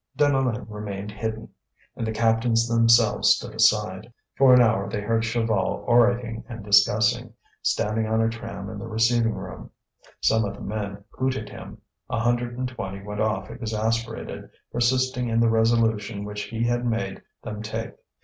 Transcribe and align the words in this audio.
Deneulin 0.17 0.67
remained 0.67 1.11
hidden, 1.11 1.49
and 1.95 2.07
the 2.07 2.11
captains 2.11 2.67
themselves 2.67 3.29
stood 3.35 3.53
aside. 3.53 4.11
For 4.35 4.51
an 4.51 4.59
hour 4.59 4.89
they 4.89 4.99
heard 5.01 5.21
Chaval 5.21 5.83
orating 5.87 6.43
and 6.49 6.65
discussing, 6.65 7.33
standing 7.61 8.07
on 8.07 8.19
a 8.19 8.27
tram 8.27 8.67
in 8.71 8.79
the 8.79 8.87
receiving 8.87 9.35
room. 9.35 9.69
Some 10.19 10.43
of 10.43 10.55
the 10.55 10.61
men 10.63 11.03
hooted 11.11 11.49
him; 11.49 11.81
a 12.09 12.19
hundred 12.19 12.57
and 12.57 12.67
twenty 12.67 13.03
went 13.03 13.21
off 13.21 13.51
exasperated, 13.51 14.49
persisting 14.71 15.29
in 15.29 15.39
the 15.39 15.51
resolution 15.51 16.25
which 16.25 16.45
he 16.45 16.63
had 16.65 16.83
made 16.83 17.21
them 17.43 17.61
take. 17.61 17.93